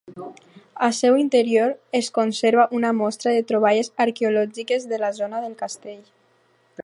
A 0.87 0.87
seu 0.99 1.13
interior 1.25 1.71
es 1.99 2.07
conserva 2.17 2.65
una 2.79 2.91
mostra 3.01 3.29
de 3.35 3.45
troballes 3.51 3.93
arqueològiques 4.07 4.89
de 4.95 5.01
la 5.05 5.11
zona 5.23 5.43
del 5.45 5.57
Castell. 5.63 6.01